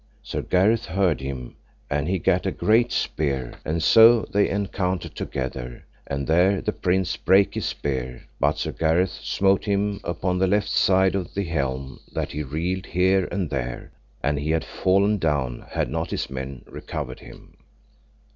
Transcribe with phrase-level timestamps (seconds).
[0.23, 1.57] Sir Gareth heard him,
[1.87, 7.15] and he gat a great spear, and so they encountered together, and there the prince
[7.17, 11.99] brake his spear; but Sir Gareth smote him upon the left side of the helm
[12.13, 13.91] that he reeled here and there,
[14.23, 17.57] and he had fallen down had not his men recovered him.